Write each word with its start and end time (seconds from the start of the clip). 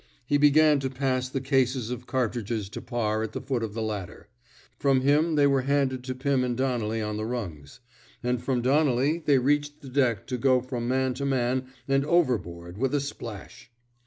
He 0.25 0.39
began 0.39 0.79
to 0.79 0.89
pass 0.89 1.29
the 1.29 1.39
cases 1.41 1.91
of 1.91 2.07
car 2.07 2.27
tridges 2.27 2.71
to 2.71 2.81
Parr 2.81 3.21
at 3.21 3.33
the 3.33 3.39
foot 3.39 3.61
of 3.61 3.75
the 3.75 3.83
ladder; 3.83 4.29
from 4.79 5.01
him 5.01 5.35
they 5.35 5.45
were 5.45 5.61
handed 5.61 6.03
to 6.05 6.15
Pim 6.15 6.43
and 6.43 6.57
Donnelly 6.57 7.03
on 7.03 7.17
the 7.17 7.25
rungs; 7.27 7.81
and 8.23 8.41
from 8.41 8.63
Donnelly 8.63 9.19
they 9.19 9.37
reached 9.37 9.81
the 9.81 9.89
deck 9.89 10.25
to 10.25 10.39
go 10.39 10.59
from 10.59 10.87
man 10.87 11.13
to 11.13 11.25
man 11.27 11.67
and 11.87 12.03
overboard 12.03 12.79
with 12.79 12.95
a 12.95 12.99
splash. 12.99 13.69